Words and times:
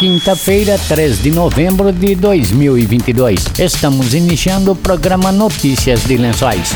quinta-feira, 0.00 0.80
3 0.88 1.22
de 1.22 1.30
novembro 1.30 1.92
de 1.92 2.14
2022. 2.14 3.44
Estamos 3.58 4.14
iniciando 4.14 4.72
o 4.72 4.74
programa 4.74 5.30
Notícias 5.30 6.04
de 6.04 6.16
Lençóis. 6.16 6.72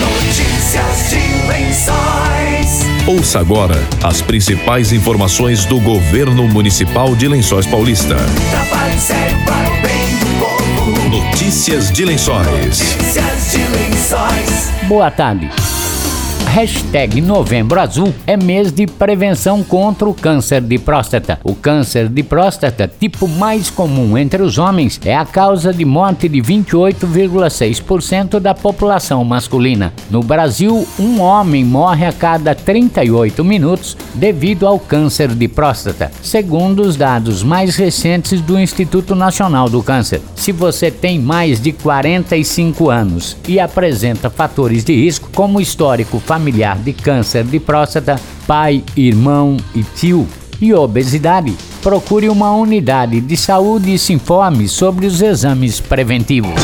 Notícias 0.00 1.08
de 1.08 1.46
Lençóis. 1.46 2.80
Ouça 3.06 3.38
agora 3.38 3.80
as 4.02 4.20
principais 4.20 4.92
informações 4.92 5.66
do 5.66 5.78
governo 5.78 6.48
municipal 6.48 7.14
de 7.14 7.28
Lençóis 7.28 7.64
Paulista. 7.64 8.16
Notícias 11.08 11.92
de 11.92 12.04
Lençóis. 12.04 12.48
Notícias 12.48 13.52
de 13.52 13.58
Lençóis. 13.58 14.72
Boa 14.88 15.12
tarde. 15.12 15.48
Hashtag 16.48 17.20
Novembro 17.20 17.78
Azul 17.78 18.12
é 18.26 18.34
mês 18.34 18.72
de 18.72 18.86
prevenção 18.86 19.62
contra 19.62 20.08
o 20.08 20.14
câncer 20.14 20.62
de 20.62 20.78
próstata. 20.78 21.38
O 21.44 21.54
câncer 21.54 22.08
de 22.08 22.22
próstata, 22.22 22.90
tipo 22.98 23.28
mais 23.28 23.68
comum 23.68 24.16
entre 24.16 24.42
os 24.42 24.56
homens, 24.56 24.98
é 25.04 25.14
a 25.14 25.26
causa 25.26 25.74
de 25.74 25.84
morte 25.84 26.26
de 26.26 26.40
28,6% 26.40 28.40
da 28.40 28.54
população 28.54 29.22
masculina. 29.24 29.92
No 30.10 30.22
Brasil, 30.22 30.88
um 30.98 31.20
homem 31.20 31.64
morre 31.64 32.06
a 32.06 32.12
cada 32.12 32.54
38 32.54 33.44
minutos 33.44 33.94
devido 34.14 34.66
ao 34.66 34.80
câncer 34.80 35.28
de 35.28 35.46
próstata, 35.46 36.10
segundo 36.22 36.80
os 36.80 36.96
dados 36.96 37.42
mais 37.42 37.76
recentes 37.76 38.40
do 38.40 38.58
Instituto 38.58 39.14
Nacional 39.14 39.68
do 39.68 39.82
Câncer. 39.82 40.22
Se 40.34 40.50
você 40.50 40.90
tem 40.90 41.20
mais 41.20 41.60
de 41.60 41.72
45 41.72 42.88
anos 42.88 43.36
e 43.46 43.60
apresenta 43.60 44.30
fatores 44.30 44.82
de 44.82 44.94
risco, 44.94 45.28
como 45.34 45.60
histórico 45.60 46.18
familiar 46.18 46.37
de 46.82 46.92
câncer 46.92 47.44
de 47.44 47.58
próstata, 47.60 48.20
pai, 48.46 48.82
irmão 48.96 49.56
e 49.74 49.82
tio, 49.82 50.26
e 50.60 50.72
obesidade, 50.74 51.54
procure 51.82 52.28
uma 52.28 52.52
unidade 52.52 53.20
de 53.20 53.36
saúde 53.36 53.94
e 53.94 53.98
se 53.98 54.12
informe 54.12 54.68
sobre 54.68 55.06
os 55.06 55.20
exames 55.20 55.80
preventivos. 55.80 56.60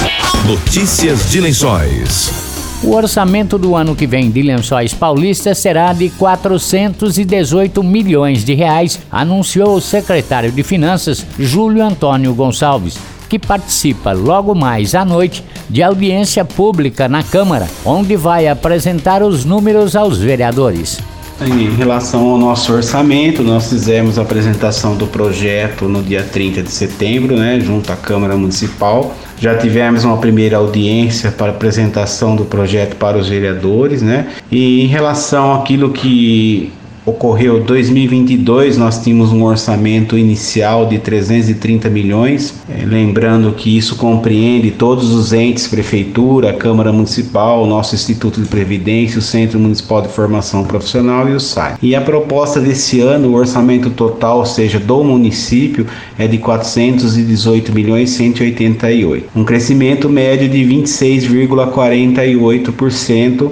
Notícias 0.47 1.31
de 1.31 1.41
Lençóis. 1.41 2.55
O 2.83 2.95
orçamento 2.95 3.57
do 3.57 3.75
ano 3.75 3.97
que 3.97 4.07
vem 4.07 4.31
de 4.31 4.43
Lençóis 4.43 4.93
Paulista 4.93 5.55
será 5.55 5.93
de 5.95 6.11
418 6.11 7.83
milhões 7.83 8.45
de 8.45 8.53
reais, 8.53 9.01
anunciou 9.11 9.77
o 9.77 9.81
secretário 9.81 10.53
de 10.53 10.63
Finanças, 10.63 11.25
Júlio 11.39 11.83
Antônio 11.83 12.35
Gonçalves, 12.35 12.99
que 13.35 13.39
participa 13.41 14.13
logo 14.13 14.55
mais 14.55 14.95
à 14.95 15.05
noite 15.05 15.43
de 15.69 15.83
audiência 15.83 16.45
pública 16.45 17.09
na 17.09 17.21
Câmara, 17.21 17.67
onde 17.85 18.15
vai 18.15 18.47
apresentar 18.47 19.25
os 19.25 19.45
números 19.45 19.97
aos 19.97 20.19
vereadores. 20.19 21.01
Em 21.41 21.75
relação 21.75 22.31
ao 22.31 22.39
nosso 22.39 22.73
orçamento, 22.73 23.43
nós 23.43 23.69
fizemos 23.69 24.21
a 24.21 24.23
apresentação 24.23 24.95
do 24.95 25.09
projeto 25.09 25.87
no 25.87 26.01
dia 26.01 26.23
30 26.23 26.63
de 26.63 26.71
setembro, 26.71 27.37
né, 27.37 27.59
junto 27.59 27.93
à 27.93 27.97
Câmara 27.97 28.37
Municipal. 28.37 29.13
Já 29.41 29.59
tivemos 29.59 30.05
uma 30.05 30.19
primeira 30.19 30.59
audiência 30.59 31.33
para 31.33 31.51
apresentação 31.51 32.37
do 32.37 32.45
projeto 32.45 32.95
para 32.95 33.19
os 33.19 33.29
vereadores, 33.29 34.01
né? 34.01 34.29
E 34.49 34.83
em 34.83 34.87
relação 34.87 35.55
àquilo 35.55 35.91
que 35.91 36.73
ocorreu 37.07 37.61
2022, 37.61 38.77
nós 38.79 38.99
tínhamos 38.99 39.31
um 39.31 39.45
orçamento 39.45 40.17
inicial 40.17 40.87
de 40.87 40.99
330 40.99 41.91
milhões, 41.91 42.55
eh, 42.69 42.83
lembrando 42.87 43.53
que 43.53 43.77
isso 43.77 43.97
compreende 43.97 44.71
todos 44.71 45.13
os 45.13 45.35
entes, 45.35 45.69
prefeitura, 45.69 46.55
Câmara 46.55 46.91
Municipal, 46.91 47.67
nosso 47.67 47.95
Instituto 47.95 48.41
de 48.41 48.49
Previdência, 48.49 49.19
o 49.19 49.23
Centro 49.23 49.59
Municipal 49.59 50.01
de 50.01 50.09
Formação 50.09 50.65
Profissional 50.65 51.29
e 51.29 51.35
o 51.35 51.41
SAI. 51.41 51.75
E 51.83 51.95
a 51.95 52.01
proposta 52.01 52.59
desse 52.59 53.01
ano, 53.01 53.29
o 53.29 53.35
orçamento 53.35 53.91
total, 53.91 54.39
ou 54.39 54.47
seja, 54.47 54.81
do 54.81 55.05
município, 55.05 55.87
é 56.19 56.27
de 56.27 56.39
418 56.39 57.71
milhões 57.75 58.09
188, 58.11 59.29
um 59.37 59.45
crescimento 59.45 60.09
médio 60.09 60.49
de 60.49 60.65
26,48% 60.65 63.51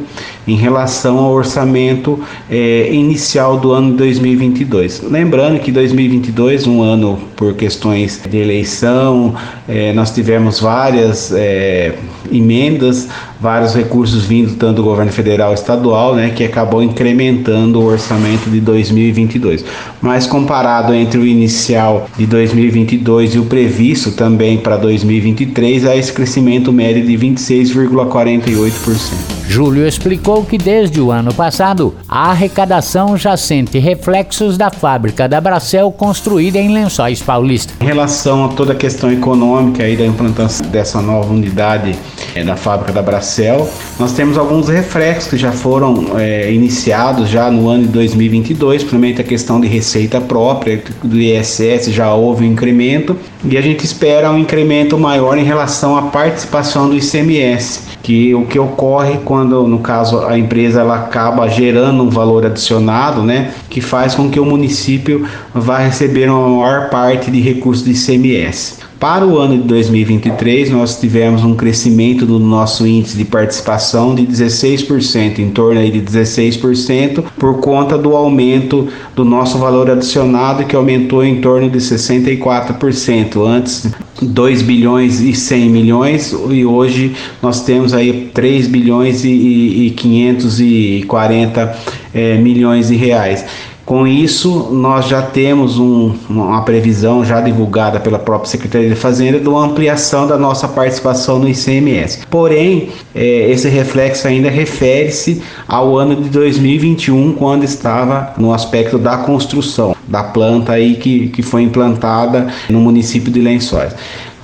em 0.48 0.56
relação 0.56 1.18
ao 1.18 1.32
orçamento 1.32 2.18
eh, 2.50 2.88
inicial 2.90 3.41
do 3.50 3.72
ano 3.72 3.90
de 3.90 3.96
2022. 3.98 5.02
Lembrando 5.02 5.58
que 5.58 5.72
2022, 5.72 6.66
um 6.66 6.80
ano 6.80 7.18
por 7.36 7.54
questões 7.54 8.22
de 8.28 8.38
eleição, 8.38 9.34
eh, 9.68 9.92
nós 9.92 10.12
tivemos 10.12 10.60
várias 10.60 11.32
eh, 11.32 11.94
emendas, 12.30 13.08
vários 13.40 13.74
recursos 13.74 14.24
vindo 14.24 14.54
tanto 14.54 14.76
do 14.76 14.84
governo 14.84 15.10
federal 15.10 15.52
estadual, 15.52 16.14
né, 16.14 16.30
que 16.30 16.44
acabou 16.44 16.80
incrementando 16.82 17.80
o 17.80 17.84
orçamento 17.84 18.48
de 18.48 18.60
2022. 18.60 19.64
Mas 20.00 20.26
comparado 20.26 20.94
entre 20.94 21.18
o 21.18 21.26
inicial 21.26 22.06
de 22.16 22.24
2022 22.26 23.34
e 23.34 23.40
o 23.40 23.46
previsto 23.46 24.12
também 24.12 24.58
para 24.58 24.76
2023, 24.76 25.84
há 25.86 25.96
esse 25.96 26.12
crescimento 26.12 26.72
médio 26.72 27.04
de 27.04 27.18
26,48%. 27.18 29.32
Júlio 29.48 29.86
explicou 29.86 30.44
que 30.44 30.56
desde 30.56 31.00
o 31.00 31.10
ano 31.10 31.34
passado 31.34 31.94
a 32.08 32.30
arrecadação 32.30 33.18
já 33.18 33.31
sente 33.36 33.78
reflexos 33.78 34.56
da 34.56 34.70
fábrica 34.70 35.28
da 35.28 35.40
Bracel 35.40 35.90
construída 35.92 36.58
em 36.58 36.72
Lençóis 36.72 37.22
Paulista. 37.22 37.74
Em 37.80 37.86
relação 37.86 38.44
a 38.44 38.48
toda 38.48 38.72
a 38.72 38.76
questão 38.76 39.10
econômica 39.12 39.82
aí 39.82 39.96
da 39.96 40.04
implantação 40.04 40.66
dessa 40.68 41.00
nova 41.00 41.32
unidade 41.32 41.96
é, 42.34 42.42
na 42.42 42.56
fábrica 42.56 42.92
da 42.92 43.02
Bracel, 43.02 43.68
nós 43.98 44.12
temos 44.12 44.38
alguns 44.38 44.68
reflexos 44.68 45.30
que 45.30 45.36
já 45.36 45.52
foram 45.52 46.18
é, 46.18 46.52
iniciados 46.52 47.28
já 47.28 47.50
no 47.50 47.68
ano 47.68 47.84
de 47.84 47.88
2022, 47.88 48.82
principalmente 48.82 49.20
a 49.20 49.24
questão 49.24 49.60
de 49.60 49.68
receita 49.68 50.20
própria 50.20 50.82
do 51.02 51.18
ISS 51.18 51.86
já 51.88 52.12
houve 52.14 52.44
um 52.44 52.52
incremento. 52.52 53.16
E 53.44 53.58
a 53.58 53.60
gente 53.60 53.84
espera 53.84 54.30
um 54.30 54.38
incremento 54.38 54.96
maior 54.98 55.36
em 55.36 55.44
relação 55.44 55.96
à 55.96 56.02
participação 56.02 56.88
do 56.88 56.96
ICMS, 56.96 57.82
que 58.02 58.34
o 58.34 58.46
que 58.46 58.58
ocorre 58.58 59.18
quando 59.24 59.66
no 59.66 59.80
caso 59.80 60.20
a 60.26 60.38
empresa 60.38 60.80
ela 60.80 60.96
acaba 60.96 61.48
gerando 61.48 62.02
um 62.02 62.08
valor 62.08 62.46
adicionado, 62.46 63.22
né, 63.22 63.52
que 63.68 63.80
faz 63.80 64.14
com 64.14 64.30
que 64.30 64.38
o 64.38 64.44
município 64.44 65.26
vá 65.52 65.78
receber 65.78 66.30
uma 66.30 66.48
maior 66.48 66.88
parte 66.88 67.30
de 67.30 67.40
recursos 67.40 67.84
do 67.84 67.90
ICMS. 67.90 68.81
Para 69.02 69.26
o 69.26 69.36
ano 69.36 69.56
de 69.56 69.64
2023, 69.64 70.70
nós 70.70 71.00
tivemos 71.00 71.42
um 71.42 71.56
crescimento 71.56 72.24
do 72.24 72.38
nosso 72.38 72.86
índice 72.86 73.16
de 73.16 73.24
participação 73.24 74.14
de 74.14 74.24
16%, 74.24 75.40
em 75.40 75.50
torno 75.50 75.80
aí 75.80 75.90
de 75.90 76.00
16%, 76.00 77.24
por 77.36 77.58
conta 77.58 77.98
do 77.98 78.14
aumento 78.14 78.86
do 79.16 79.24
nosso 79.24 79.58
valor 79.58 79.90
adicionado, 79.90 80.64
que 80.66 80.76
aumentou 80.76 81.24
em 81.24 81.40
torno 81.40 81.68
de 81.68 81.78
64%. 81.78 83.44
Antes, 83.44 83.92
2 84.22 84.62
bilhões 84.62 85.20
e 85.20 85.34
100 85.34 85.68
milhões, 85.68 86.32
e 86.50 86.64
hoje 86.64 87.12
nós 87.42 87.64
temos 87.64 87.92
aí 87.92 88.30
3 88.32 88.68
bilhões 88.68 89.24
e, 89.24 89.86
e 89.86 89.90
540 89.96 91.76
é, 92.14 92.36
milhões 92.36 92.86
de 92.86 92.94
reais. 92.94 93.44
Com 93.92 94.06
isso, 94.06 94.70
nós 94.72 95.06
já 95.06 95.20
temos 95.20 95.78
um, 95.78 96.14
uma 96.26 96.62
previsão 96.62 97.22
já 97.22 97.42
divulgada 97.42 98.00
pela 98.00 98.18
própria 98.18 98.50
Secretaria 98.50 98.88
de 98.88 98.94
Fazenda 98.94 99.38
de 99.38 99.46
uma 99.46 99.66
ampliação 99.66 100.26
da 100.26 100.38
nossa 100.38 100.66
participação 100.66 101.38
no 101.38 101.46
ICMS. 101.46 102.20
Porém, 102.30 102.88
é, 103.14 103.50
esse 103.50 103.68
reflexo 103.68 104.26
ainda 104.26 104.48
refere-se 104.48 105.42
ao 105.68 105.94
ano 105.98 106.16
de 106.16 106.30
2021, 106.30 107.34
quando 107.34 107.64
estava 107.64 108.32
no 108.38 108.54
aspecto 108.54 108.96
da 108.96 109.18
construção 109.18 109.94
da 110.08 110.24
planta 110.24 110.72
aí 110.72 110.94
que, 110.94 111.28
que 111.28 111.42
foi 111.42 111.60
implantada 111.60 112.46
no 112.70 112.80
município 112.80 113.30
de 113.30 113.42
Lençóis. 113.42 113.92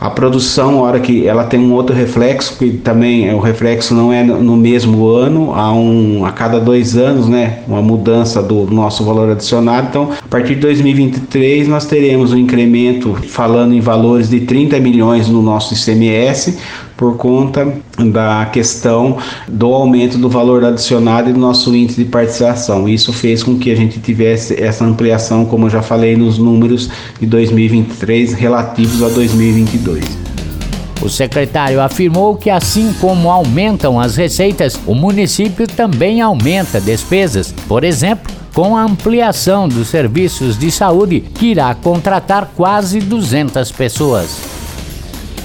A 0.00 0.08
produção, 0.08 0.78
a 0.78 0.82
hora 0.82 1.00
que 1.00 1.26
ela 1.26 1.44
tem 1.44 1.58
um 1.58 1.72
outro 1.72 1.94
reflexo, 1.94 2.56
que 2.56 2.70
também 2.70 3.34
o 3.34 3.40
reflexo 3.40 3.94
não 3.94 4.12
é 4.12 4.22
no 4.22 4.56
mesmo 4.56 5.08
ano, 5.08 5.52
há 5.52 5.72
um 5.72 6.24
a 6.24 6.30
cada 6.30 6.60
dois 6.60 6.96
anos, 6.96 7.28
né, 7.28 7.60
uma 7.66 7.82
mudança 7.82 8.40
do 8.40 8.66
nosso 8.66 9.02
valor 9.02 9.30
adicionado. 9.30 9.88
Então, 9.88 10.10
a 10.12 10.28
partir 10.28 10.54
de 10.54 10.60
2023 10.60 11.66
nós 11.66 11.84
teremos 11.86 12.32
um 12.32 12.38
incremento, 12.38 13.12
falando 13.26 13.74
em 13.74 13.80
valores 13.80 14.30
de 14.30 14.40
30 14.40 14.78
milhões 14.78 15.28
no 15.28 15.42
nosso 15.42 15.74
ICMS, 15.74 16.56
por 16.98 17.16
conta 17.16 17.72
da 17.96 18.46
questão 18.46 19.18
do 19.46 19.72
aumento 19.72 20.18
do 20.18 20.28
valor 20.28 20.64
adicionado 20.64 21.30
e 21.30 21.32
do 21.32 21.38
nosso 21.38 21.74
índice 21.74 22.02
de 22.02 22.10
participação. 22.10 22.88
Isso 22.88 23.12
fez 23.12 23.40
com 23.40 23.56
que 23.56 23.70
a 23.70 23.76
gente 23.76 24.00
tivesse 24.00 24.60
essa 24.60 24.84
ampliação, 24.84 25.44
como 25.46 25.66
eu 25.66 25.70
já 25.70 25.80
falei, 25.80 26.16
nos 26.16 26.38
números 26.38 26.90
de 27.20 27.26
2023 27.26 28.34
relativos 28.34 29.00
a 29.04 29.08
2022. 29.10 30.04
O 31.00 31.08
secretário 31.08 31.80
afirmou 31.80 32.34
que, 32.34 32.50
assim 32.50 32.92
como 33.00 33.30
aumentam 33.30 34.00
as 34.00 34.16
receitas, 34.16 34.76
o 34.84 34.92
município 34.92 35.68
também 35.68 36.20
aumenta 36.20 36.80
despesas. 36.80 37.54
Por 37.68 37.84
exemplo, 37.84 38.34
com 38.52 38.76
a 38.76 38.82
ampliação 38.82 39.68
dos 39.68 39.86
serviços 39.86 40.58
de 40.58 40.72
saúde, 40.72 41.20
que 41.20 41.46
irá 41.46 41.72
contratar 41.76 42.50
quase 42.56 42.98
200 42.98 43.70
pessoas. 43.70 44.47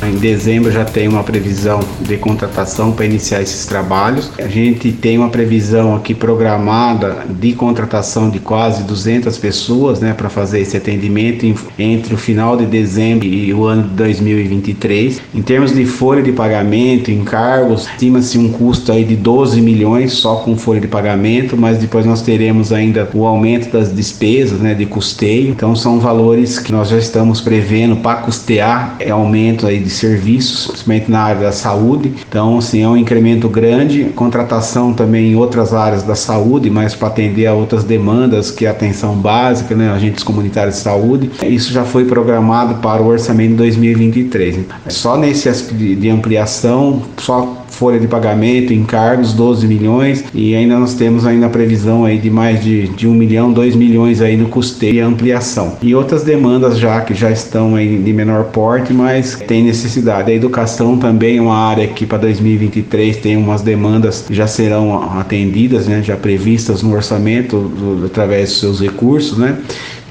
Em 0.07 0.15
dezembro 0.15 0.71
já 0.71 0.83
tem 0.83 1.07
uma 1.07 1.23
previsão 1.23 1.79
de 2.01 2.17
contratação 2.17 2.91
para 2.91 3.05
iniciar 3.05 3.41
esses 3.41 3.65
trabalhos. 3.65 4.31
A 4.37 4.47
gente 4.47 4.91
tem 4.91 5.17
uma 5.17 5.29
previsão 5.29 5.95
aqui 5.95 6.13
programada 6.13 7.25
de 7.29 7.53
contratação 7.53 8.29
de 8.29 8.39
quase 8.39 8.83
200 8.83 9.37
pessoas, 9.37 9.99
né, 9.99 10.13
para 10.13 10.29
fazer 10.29 10.59
esse 10.59 10.75
atendimento 10.75 11.45
entre 11.79 12.13
o 12.13 12.17
final 12.17 12.57
de 12.57 12.65
dezembro 12.65 13.25
e 13.25 13.53
o 13.53 13.65
ano 13.65 13.83
de 13.83 13.95
2023. 13.95 15.21
Em 15.33 15.41
termos 15.41 15.73
de 15.73 15.85
folha 15.85 16.21
de 16.21 16.31
pagamento, 16.31 17.09
encargos, 17.09 17.87
estima-se 17.87 18.37
um 18.37 18.49
custo 18.49 18.91
aí 18.91 19.03
de 19.03 19.15
12 19.15 19.61
milhões 19.61 20.13
só 20.13 20.35
com 20.35 20.57
folha 20.57 20.81
de 20.81 20.87
pagamento, 20.87 21.55
mas 21.55 21.77
depois 21.77 22.05
nós 22.05 22.21
teremos 22.21 22.71
ainda 22.71 23.09
o 23.13 23.25
aumento 23.25 23.71
das 23.71 23.93
despesas, 23.93 24.59
né, 24.59 24.73
de 24.73 24.85
custeio. 24.85 25.49
Então 25.49 25.75
são 25.75 25.99
valores 25.99 26.59
que 26.59 26.71
nós 26.71 26.89
já 26.89 26.97
estamos 26.97 27.39
prevendo 27.39 27.95
para 27.97 28.15
custear 28.15 28.95
é 28.99 29.09
aumento 29.09 29.65
aí 29.65 29.79
de 29.79 29.89
serviços, 29.95 30.67
principalmente 30.67 31.11
na 31.11 31.21
área 31.21 31.41
da 31.41 31.51
saúde. 31.51 32.13
Então, 32.27 32.57
assim, 32.57 32.81
é 32.81 32.87
um 32.87 32.97
incremento 32.97 33.47
grande, 33.49 34.05
contratação 34.15 34.93
também 34.93 35.31
em 35.31 35.35
outras 35.35 35.73
áreas 35.73 36.03
da 36.03 36.15
saúde, 36.15 36.69
mas 36.69 36.95
para 36.95 37.07
atender 37.07 37.45
a 37.47 37.53
outras 37.53 37.83
demandas, 37.83 38.51
que 38.51 38.65
é 38.65 38.69
atenção 38.69 39.15
básica, 39.15 39.75
né, 39.75 39.89
agentes 39.89 40.23
comunitários 40.23 40.75
de 40.75 40.81
saúde. 40.81 41.31
Isso 41.43 41.71
já 41.71 41.83
foi 41.83 42.05
programado 42.05 42.75
para 42.75 43.01
o 43.01 43.07
orçamento 43.07 43.51
de 43.51 43.57
2023. 43.57 44.59
Só 44.89 45.17
nesse 45.17 45.49
aspecto 45.49 45.73
de 45.73 46.09
ampliação, 46.09 47.01
só 47.17 47.62
folha 47.73 47.99
de 47.99 48.07
pagamento, 48.07 48.73
encargos 48.73 49.33
12 49.33 49.67
milhões 49.67 50.23
e 50.33 50.55
ainda 50.55 50.79
nós 50.79 50.93
temos 50.93 51.25
ainda 51.25 51.47
a 51.47 51.49
previsão 51.49 52.05
aí 52.05 52.17
de 52.17 52.29
mais 52.29 52.63
de, 52.63 52.87
de 52.89 53.07
1 53.07 53.13
milhão, 53.13 53.51
2 53.51 53.75
milhões 53.75 54.21
aí 54.21 54.37
no 54.37 54.47
custeio 54.47 54.95
e 54.95 54.99
ampliação. 54.99 55.77
E 55.81 55.93
outras 55.95 56.23
demandas 56.23 56.77
já 56.77 57.01
que 57.01 57.13
já 57.13 57.31
estão 57.31 57.75
aí 57.75 57.97
de 57.97 58.13
menor 58.13 58.45
porte, 58.45 58.93
mas 58.93 59.35
tem 59.35 59.63
necessidade. 59.63 60.31
A 60.31 60.35
educação 60.35 60.97
também 60.97 61.37
é 61.37 61.41
uma 61.41 61.57
área 61.57 61.87
que 61.87 62.05
para 62.05 62.19
2023 62.19 63.17
tem 63.17 63.37
umas 63.37 63.61
demandas 63.61 64.21
que 64.21 64.33
já 64.33 64.47
serão 64.47 65.19
atendidas, 65.19 65.87
né, 65.87 66.01
já 66.01 66.15
previstas 66.15 66.83
no 66.83 66.93
orçamento 66.93 67.57
do, 67.57 68.05
através 68.05 68.49
dos 68.49 68.59
seus 68.59 68.81
recursos, 68.81 69.37
né? 69.37 69.57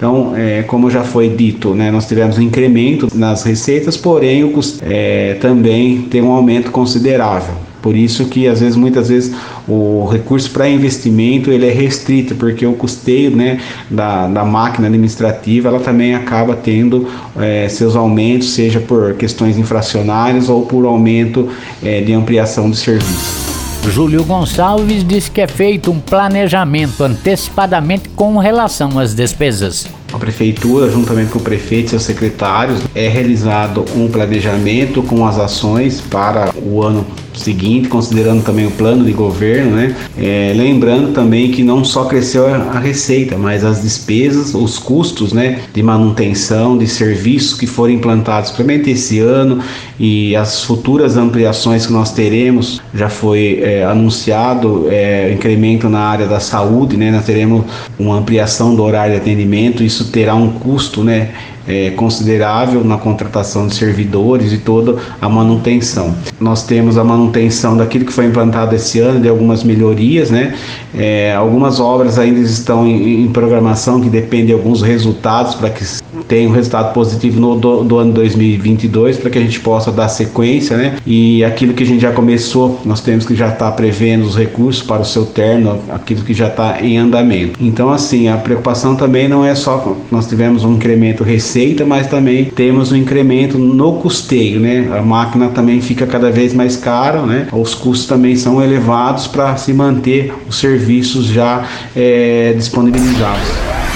Então, 0.03 0.35
é, 0.35 0.65
como 0.65 0.91
já 0.91 1.05
foi 1.05 1.29
dito, 1.29 1.75
né, 1.75 1.89
nós 1.93 2.09
tivemos 2.09 2.37
um 2.37 2.43
incremento 2.43 3.07
nas 3.15 3.45
receitas, 3.45 3.97
porém 3.97 4.43
o 4.43 4.51
custo, 4.51 4.83
é, 4.85 5.35
também 5.35 6.03
tem 6.11 6.21
um 6.21 6.33
aumento 6.33 6.73
considerável. 6.73 7.55
Por 7.81 7.95
isso 7.95 8.25
que 8.25 8.49
às 8.49 8.59
vezes, 8.59 8.75
muitas 8.75 9.11
vezes, 9.11 9.33
o 9.69 10.05
recurso 10.07 10.51
para 10.51 10.69
investimento 10.69 11.53
ele 11.53 11.69
é 11.69 11.71
restrito, 11.71 12.35
porque 12.35 12.67
o 12.67 12.73
custeio 12.73 13.31
né, 13.31 13.61
da, 13.89 14.27
da 14.27 14.45
máquina 14.45 14.89
administrativa 14.89 15.69
ela 15.69 15.79
também 15.79 16.17
acaba 16.17 16.57
tendo 16.57 17.07
é, 17.39 17.69
seus 17.69 17.95
aumentos, 17.95 18.55
seja 18.55 18.81
por 18.81 19.15
questões 19.15 19.57
infracionárias 19.57 20.49
ou 20.49 20.67
por 20.67 20.85
aumento 20.85 21.49
é, 21.81 22.01
de 22.01 22.13
ampliação 22.13 22.69
de 22.69 22.77
serviços. 22.77 23.52
Júlio 23.91 24.25
Gonçalves 24.25 25.07
diz 25.07 25.29
que 25.29 25.41
é 25.41 25.47
feito 25.47 25.91
um 25.91 26.01
planejamento 26.01 27.03
antecipadamente 27.03 28.09
com 28.11 28.39
relação 28.39 28.99
às 28.99 29.15
despesas. 29.15 29.87
A 30.13 30.19
prefeitura, 30.19 30.91
juntamente 30.91 31.33
com 31.33 31.39
o 31.39 31.43
prefeito 31.43 31.87
e 31.87 31.91
seus 31.91 32.03
secretários, 32.03 32.81
é 32.95 33.09
realizado 33.09 33.85
um 33.97 34.09
planejamento 34.09 35.03
com 35.03 35.27
as 35.27 35.39
ações 35.39 36.01
para 36.01 36.53
o 36.57 36.83
ano 36.83 37.07
seguinte, 37.39 37.89
considerando 37.89 38.43
também 38.43 38.67
o 38.67 38.71
plano 38.71 39.05
de 39.05 39.13
governo, 39.13 39.77
né? 39.77 39.95
É, 40.19 40.53
lembrando 40.55 41.13
também 41.13 41.51
que 41.51 41.63
não 41.63 41.85
só 41.85 42.05
cresceu 42.05 42.47
a 42.47 42.79
receita, 42.79 43.37
mas 43.37 43.65
as 43.65 43.83
despesas, 43.83 44.55
os 44.55 44.79
custos, 44.79 45.33
né, 45.33 45.61
de 45.73 45.83
manutenção, 45.83 46.77
de 46.77 46.87
serviços 46.87 47.59
que 47.59 47.67
foram 47.67 47.93
implantados 47.93 48.51
principalmente 48.51 48.91
esse 48.91 49.19
ano 49.21 49.61
e 49.99 50.35
as 50.37 50.65
futuras 50.65 51.17
ampliações 51.17 51.87
que 51.87 51.93
nós 51.93 52.13
teremos, 52.13 52.81
já 52.95 53.09
foi 53.09 53.61
é, 53.63 53.85
anunciado 53.85 54.87
é, 54.91 55.33
incremento 55.33 55.89
na 55.89 56.01
área 56.01 56.27
da 56.27 56.41
saúde, 56.41 56.97
né? 56.97 57.11
Nós 57.11 57.25
teremos 57.25 57.65
uma 57.99 58.17
ampliação 58.17 58.75
do 58.75 58.83
horário 58.83 59.15
de 59.15 59.21
atendimento, 59.21 59.83
isso 59.83 60.11
terá 60.11 60.35
um 60.35 60.51
custo, 60.53 61.03
né? 61.05 61.31
É, 61.67 61.91
considerável 61.91 62.85
na 62.85 62.97
contratação 62.97 63.67
de 63.67 63.75
servidores 63.75 64.53
e 64.53 64.59
toda 64.59 64.97
a 65.21 65.29
manutenção. 65.29 66.15
Nós 66.41 66.65
temos 66.65 66.99
a 66.99 67.05
manutenção 67.05 67.77
daquilo 67.77 68.05
que 68.05 68.13
foi 68.13 68.27
implantado 68.27 68.75
esse 68.75 68.99
ano, 69.01 69.21
de 69.21 69.29
algumas 69.29 69.63
melhorias, 69.63 70.31
né? 70.31 70.55
É, 70.95 71.35
algumas 71.35 71.81
obras 71.81 72.19
ainda 72.19 72.41
estão 72.41 72.87
em, 72.87 73.25
em 73.25 73.29
programação 73.33 74.01
que 74.01 74.09
dependem 74.09 74.47
de 74.47 74.53
alguns 74.53 74.83
resultados 74.83 75.55
para 75.55 75.71
que 75.71 75.85
tenha 76.29 76.49
um 76.49 76.53
resultado 76.53 76.93
positivo 76.93 77.41
no 77.41 77.57
do, 77.57 77.85
do 77.85 77.99
ano 77.99 78.13
2022 78.13 79.17
para 79.19 79.31
que 79.31 79.39
a 79.39 79.41
gente 79.41 79.61
possa 79.61 79.91
dar 79.91 80.09
sequência, 80.09 80.77
né? 80.77 80.97
E 81.07 81.45
aquilo 81.45 81.73
que 81.75 81.83
a 81.83 81.87
gente 81.87 82.01
já 82.01 82.13
começou, 82.13 82.81
nós 82.85 83.01
temos 83.01 83.25
que 83.25 83.35
já 83.35 83.49
estar 83.49 83.71
tá 83.71 83.73
prevendo 83.73 84.25
os 84.25 84.37
recursos 84.37 84.83
para 84.83 85.03
o 85.03 85.05
seu 85.05 85.25
terno, 85.25 85.79
aquilo 85.89 86.23
que 86.23 86.35
já 86.35 86.49
está 86.49 86.83
em 86.83 86.99
andamento. 86.99 87.59
Então, 87.61 87.91
assim, 87.91 88.29
a 88.29 88.37
preocupação 88.37 88.95
também 88.97 89.29
não 89.29 89.45
é 89.45 89.55
só 89.55 89.97
nós 90.11 90.27
tivemos 90.27 90.65
um 90.65 90.75
incremento 90.75 91.25
receita, 91.53 91.85
mas 91.85 92.07
também 92.07 92.47
temos 92.47 92.91
um 92.91 92.97
incremento 92.97 93.59
no 93.59 93.95
custeio, 93.95 94.59
né? 94.59 94.89
A 94.97 95.03
máquina 95.03 95.51
também 95.51 95.81
fica 95.81 96.07
cada 96.07 96.31
vez 96.31 96.55
mais 96.55 96.77
cara, 96.77 97.27
né? 97.27 97.47
Os 97.53 97.75
custos 97.75 98.07
também 98.07 98.35
são 98.37 98.63
elevados 98.63 99.27
para 99.27 99.55
se 99.57 99.73
manter 99.73 100.33
os 100.49 100.57
serviços 100.57 101.27
já 101.27 101.69
é, 101.95 102.55
disponibilizados. 102.57 103.47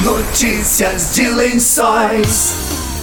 Notícias 0.05 1.15
de 1.15 1.29
Lençóis. 1.31 2.55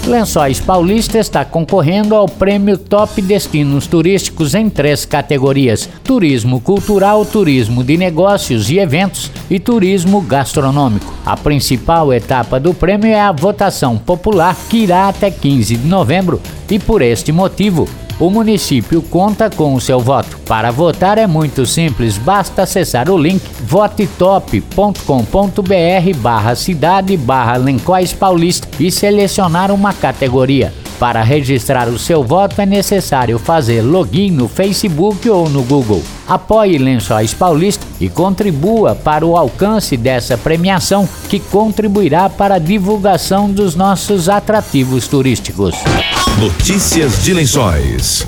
Lençóis 0.05 0.59
Paulista 0.59 1.17
está 1.17 1.45
concorrendo 1.45 2.13
ao 2.13 2.27
prêmio 2.27 2.77
Top 2.77 3.21
Destinos 3.21 3.88
Turísticos 3.88 4.53
em 4.53 4.69
três 4.69 5.06
categorias: 5.06 5.89
turismo 6.03 6.59
cultural, 6.59 7.25
turismo 7.25 7.83
de 7.83 7.95
negócios 7.95 8.69
e 8.69 8.79
eventos 8.79 9.31
e 9.53 9.59
turismo 9.59 10.19
gastronômico. 10.19 11.13
A 11.23 11.38
principal 11.38 12.11
etapa 12.11 12.59
do 12.59 12.73
prêmio 12.73 13.07
é 13.07 13.21
a 13.21 13.31
votação 13.31 14.00
popular, 14.00 14.57
que 14.67 14.77
irá 14.77 15.07
até 15.07 15.29
15 15.29 15.77
de 15.77 15.88
novembro, 15.88 16.41
e 16.69 16.79
por 16.79 17.03
este 17.03 17.31
motivo, 17.31 17.88
o 18.19 18.31
município 18.31 19.00
conta 19.03 19.51
com 19.51 19.75
o 19.75 19.81
seu 19.81 20.00
voto. 20.00 20.39
Para 20.47 20.71
votar 20.71 21.19
é 21.19 21.27
muito 21.27 21.67
simples, 21.67 22.17
basta 22.17 22.63
acessar 22.63 23.11
o 23.11 23.17
link 23.17 23.44
votetop.com.br 23.61 26.17
barra 26.17 26.56
cidade 26.56 27.15
barra 27.15 27.57
Lençóis 27.57 28.11
Paulista 28.11 28.67
e 28.79 28.89
selecionar 28.89 29.71
uma 29.71 29.94
categoria. 29.94 30.73
Para 30.99 31.21
registrar 31.21 31.88
o 31.89 31.99
seu 31.99 32.23
voto 32.23 32.59
é 32.59 32.65
necessário 32.65 33.38
fazer 33.38 33.81
login 33.81 34.31
no 34.31 34.47
Facebook 34.47 35.29
ou 35.29 35.47
no 35.47 35.61
Google. 35.61 36.01
Apoie 36.27 36.77
Lençóis 36.77 37.33
Paulista 37.33 37.85
e 37.99 38.09
contribua 38.09 38.95
para 38.95 39.25
o 39.25 39.35
alcance 39.35 39.97
dessa 39.97 40.37
premiação 40.37 41.07
que 41.29 41.39
contribuirá 41.39 42.29
para 42.29 42.55
a 42.55 42.59
divulgação 42.59 43.51
dos 43.51 43.75
nossos 43.75 44.29
atrativos 44.29 45.07
turísticos. 45.07 45.75
Notícias 46.39 47.23
de 47.23 47.33
Lençóis. 47.33 48.25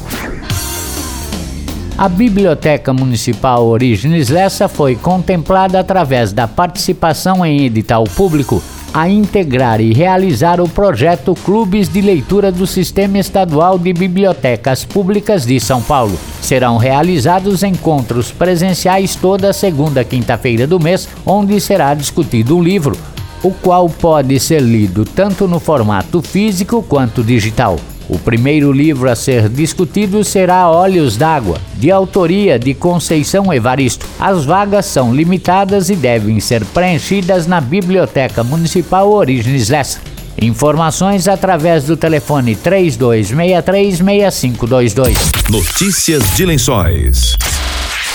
A 1.97 2.09
Biblioteca 2.09 2.91
Municipal 2.91 3.65
Origens 3.65 4.27
Lessa 4.27 4.67
foi 4.67 4.97
contemplada 4.97 5.79
através 5.79 6.33
da 6.33 6.45
participação 6.45 7.45
em 7.45 7.65
edital 7.65 8.03
público 8.03 8.61
a 8.93 9.09
integrar 9.09 9.81
e 9.81 9.93
realizar 9.93 10.61
o 10.61 10.69
projeto 10.69 11.33
Clubes 11.35 11.89
de 11.89 11.99
Leitura 12.01 12.51
do 12.51 12.67
Sistema 12.67 13.17
Estadual 13.17 13.77
de 13.77 13.91
Bibliotecas 13.91 14.85
Públicas 14.85 15.45
de 15.45 15.59
São 15.59 15.81
Paulo. 15.81 16.17
Serão 16.45 16.77
realizados 16.77 17.63
encontros 17.63 18.31
presenciais 18.31 19.15
toda 19.15 19.51
segunda 19.51 20.03
quinta-feira 20.03 20.67
do 20.67 20.79
mês, 20.79 21.09
onde 21.25 21.59
será 21.59 21.91
discutido 21.95 22.55
um 22.55 22.61
livro, 22.61 22.95
o 23.41 23.49
qual 23.49 23.89
pode 23.89 24.39
ser 24.39 24.61
lido 24.61 25.03
tanto 25.05 25.47
no 25.47 25.59
formato 25.59 26.21
físico 26.21 26.83
quanto 26.83 27.23
digital. 27.23 27.79
O 28.07 28.19
primeiro 28.19 28.71
livro 28.71 29.09
a 29.09 29.15
ser 29.15 29.49
discutido 29.49 30.23
será 30.23 30.69
Olhos 30.69 31.17
d'Água, 31.17 31.57
de 31.77 31.89
autoria 31.89 32.59
de 32.59 32.75
Conceição 32.75 33.51
Evaristo. 33.51 34.05
As 34.19 34.45
vagas 34.45 34.85
são 34.85 35.11
limitadas 35.15 35.89
e 35.89 35.95
devem 35.95 36.39
ser 36.39 36.63
preenchidas 36.65 37.47
na 37.47 37.59
Biblioteca 37.59 38.43
Municipal 38.43 39.11
Origens 39.11 39.67
Lessa. 39.67 40.14
Informações 40.41 41.27
através 41.27 41.83
do 41.85 41.97
telefone 41.97 42.55
32636522. 42.55 45.17
Notícias 45.49 46.23
de 46.35 46.45
Lençóis. 46.45 47.35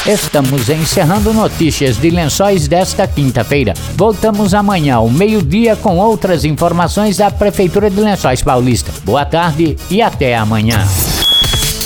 Estamos 0.07 0.71
encerrando 0.71 1.35
notícias 1.35 1.99
de 1.99 2.09
lençóis 2.09 2.67
desta 2.67 3.07
quinta-feira. 3.07 3.75
Voltamos 3.97 4.55
amanhã 4.55 4.97
ao 4.97 5.11
meio-dia 5.11 5.77
com 5.77 5.99
outras 5.99 6.47
informações 6.47 7.19
da 7.19 7.31
Prefeitura 7.31 7.91
de 7.91 8.01
Lençóis 8.01 8.43
Paulista. 8.43 8.91
Boa 9.05 9.27
tarde 9.27 9.77
e 9.91 10.01
até 10.01 10.35
amanhã. 10.35 10.79